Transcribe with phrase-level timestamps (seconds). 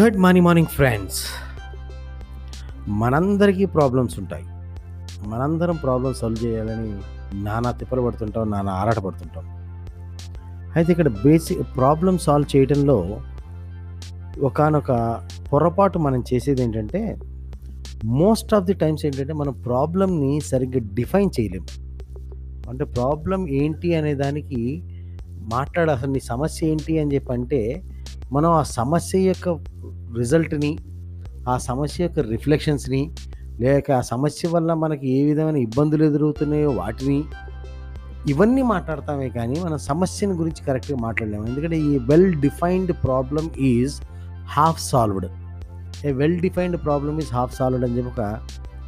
[0.00, 1.22] Good morning morning friends.
[2.88, 4.44] మనందరికీ problems ఉంటాయి.
[5.28, 6.92] మనందరం ప్రాబ్లమ్ సాల్వ్ చేయాలని
[7.44, 9.44] నానా తిప్పలు పడుతుంటాం నానా ఆరాట పడుతుంటాం.
[10.76, 13.20] అయితే ఇక్కడ బేసిక్ ప్రాబ్లమ్ సాల్వ్ చేయడంలో
[14.42, 15.20] ఒకానొక
[15.52, 17.16] పొరపాటు మనం చేసేది ఏంటంటే
[18.04, 21.66] మోస్ట్ ఆఫ్ ది టైమ్స్ ఏంటంటే మనం ప్రాబ్లమ్ని సరిగ్గా డిఫైన్ చేయలేము.
[22.70, 24.82] అంటే ప్రాబ్లం ఏంటి అనే దానికి
[25.28, 27.82] మాట్లాడ అసలు నీ సమస్య ఏంటి అని చెప్పి అంటే
[28.32, 29.48] మనం ఆ సమస్య యొక్క
[30.18, 30.78] రిజల్ట్ని
[31.48, 33.10] ఆ సమస్య యొక్క రిఫ్లెక్షన్స్ని
[33.60, 37.24] లేక ఆ సమస్య వల్ల మనకి ఏ విధమైన ఇబ్బందులు ఎదురవుతున్నాయో వాటిని
[38.30, 41.46] ఇవన్నీ మాట్లాడతామే కానీ మనం సమస్యను గురించి కరెక్ట్గా మాట్లాడలేము.
[41.46, 43.94] ఎందుకంటే ఈ well defined problem is
[44.48, 45.26] half solved
[46.06, 48.22] a well defined problem is half solved అని చెప్పి ఒక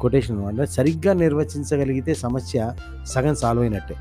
[0.00, 2.58] కొటేషన్ అంటే సరిగ్గా నిర్వచించగలిగితే సమస్య
[3.06, 3.96] సగం సాల్వ్ అయినట్టే.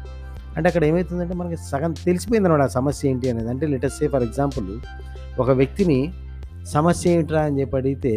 [0.58, 3.50] అంటే అక్కడ ఏమవుతుందంటే మనకి సగం తెలిసిపోయింది అనమాట ఆ సమస్య ఏంటి అనేది.
[3.50, 4.68] అంటే లెటర్ సే ఫర్ ఎగ్జాంపుల్
[5.40, 6.00] ఒక వ్యక్తిని
[6.72, 8.14] సమస్య ఏంట్రా అని చెప్పి అడిగితే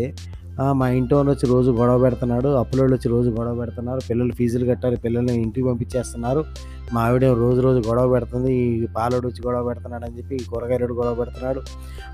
[0.59, 5.35] మా ఇంట్లో వచ్చి రోజు గొడవ పెడుతున్నాడు అప్పులోళ్ళు వచ్చి రోజు గొడవ పెడుతున్నారు పిల్లలు ఫీజులు కట్టాలి పిల్లల్ని
[5.35, 6.45] ఇంటికి పంపించేస్తున్నారు.
[6.93, 11.15] మా ఆవిడ రోజు రోజు గొడవ పెడుతుంది ఈ పాలోడు వచ్చి గొడవ పెడుతున్నాడు అని చెప్పి కూరగాయలు గొడవ
[11.15, 11.61] పెడుతున్నాడు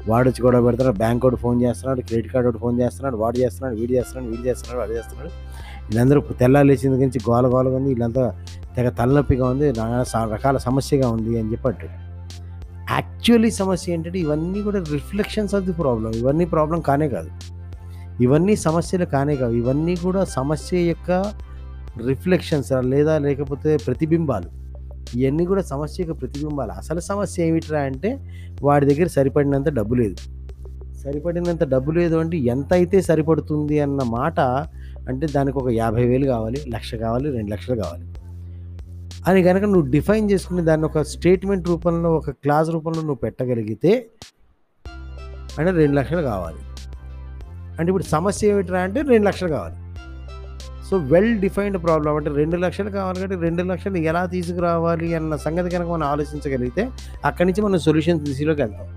[0.08, 3.76] వాడు వచ్చి గొడవ పెడుతున్నాడు బ్యాంక్ వాడు ఫోన్ చేస్తున్నాడు క్రెడిట్ కార్డు వాడు ఫోన్ చేస్తున్నాడు వాడు చేస్తున్నాడు
[3.76, 5.28] వీడు చేస్తున్నాడు వీడు చేస్తున్నాడు వాడు చేస్తున్నాడు.
[5.86, 8.34] వీళ్ళందరూ తెల్లారు లేచిన గోల గోలగా ఉంది వీళ్ళంతా
[8.76, 11.86] తెగ తలనొప్పిగా ఉంది నానా రకాల సమస్యగా ఉంది అని చెప్పట్టు
[12.90, 17.59] యాక్చువల్లీ సమస్య ఏంటంటే ఇవన్నీ కూడా రిఫ్లెక్షన్స్ ఆఫ్ ది ప్రాబ్లం ఇవన్నీ ప్రాబ్లం కానే కాదు.
[18.20, 19.52] ఇవన్నీ సమస్యలు కానే కావు.
[19.52, 21.10] ఇవన్నీ కూడా సమస్య యొక్క
[22.06, 24.48] రిఫ్లెక్షన్స్ లేదా లేకపోతే ప్రతిబింబాలు.
[25.14, 26.72] ఇవన్నీ కూడా సమస్య యొక్క ప్రతిబింబాలు.
[26.72, 28.18] అసలు సమస్య ఏమిట్రా అంటే
[28.62, 30.16] వాడి దగ్గర సరిపడినంత డబ్బు లేదు.
[30.96, 34.40] సరిపడినంత డబ్బు లేదు అంటే ఎంత అయితే సరిపడుతుంది అన్న మాట
[35.08, 38.06] అంటే దానికి ఒక యాభై వేలు కావాలి లక్ష కావాలి రెండు లక్షలు కావాలి.
[39.26, 44.06] అని కనుక నువ్వు డిఫైన్ చేసుకుని దాన్ని ఒక స్టేట్మెంట్ రూపంలో ఒక క్లాస్ రూపంలో నువ్వు పెట్టగలిగితే
[45.58, 46.60] అంటే రెండు లక్షలు కావాలి.
[47.80, 49.76] అంటే ఇప్పుడు సమస్య ఏమిట్రా అంటే రెండు లక్షలు కావాలి.
[50.88, 55.68] సో వెల్ డిఫైన్డ్ ప్రాబ్లం అంటే రెండు లక్షలు కావాలి కాబట్టి రెండు లక్షలు ఎలా తీసుకురావాలి అన్న సంగతి
[55.74, 56.82] కనుక మనం ఆలోచించగలిగితే
[57.28, 58.88] అక్కడి నుంచి మనం సొల్యూషన్ దిశలోకి వెళ్తాం.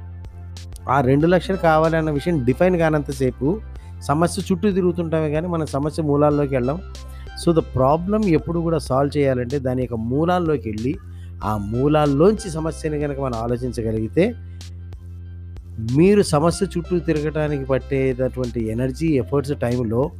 [0.90, 3.48] ఆ రెండు లక్షలు కావాలి అన్న విషయం డిఫైన్ కానంతసేపు
[4.10, 6.80] సమస్య చుట్టూ తిరుగుతుంటామే కానీ మన సమస్య మూలాల్లోకి వెళ్ళాం.
[7.42, 10.94] సో ద ప్రాబ్లం ఎప్పుడు కూడా సాల్వ్ చేయాలంటే దాని యొక్క మూలాల్లోకి వెళ్ళి
[11.44, 14.26] ఆ మూలాల్లోంచి సమస్యని కనుక మనం ఆలోచించగలిగితే
[15.80, 20.12] మీరు సమస్య చుట్టూ తిరగటానికి పట్టేటటువంటి ఎనర్జీ ఎఫర్ట్స్ టైంలో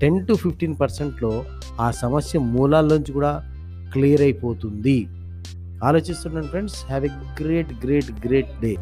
[0.00, 1.44] టెన్ టు ఫిఫ్టీన్ పర్సెంట్లో
[1.80, 3.44] ఆ సమస్య మూలాల్లోంచి కూడా
[3.92, 5.08] క్లియర్ అయిపోతుంది.
[5.84, 6.86] ఆలోచిస్తున్నాను friends.
[6.86, 7.08] Have a
[7.42, 8.76] great great great day.